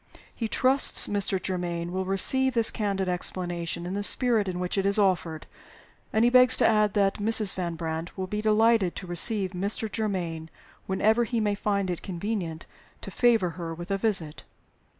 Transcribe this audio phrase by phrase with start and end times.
[0.33, 1.39] He trusts Mr.
[1.39, 5.45] Germaine will receive this candid explanation in the spirit in which it is offered;
[6.11, 7.53] and he begs to add that Mrs.
[7.53, 9.91] Van Brandt will be delighted to receive Mr.
[9.95, 10.49] Germaine
[10.87, 12.65] whenever he may find it convenient
[13.01, 14.41] to favor her with a visit."